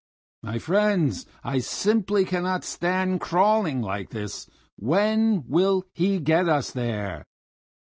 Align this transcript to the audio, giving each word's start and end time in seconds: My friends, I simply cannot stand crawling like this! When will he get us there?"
My 0.41 0.57
friends, 0.57 1.27
I 1.43 1.59
simply 1.59 2.25
cannot 2.25 2.63
stand 2.63 3.21
crawling 3.21 3.83
like 3.83 4.09
this! 4.09 4.49
When 4.75 5.43
will 5.47 5.85
he 5.93 6.17
get 6.19 6.49
us 6.49 6.71
there?" 6.71 7.27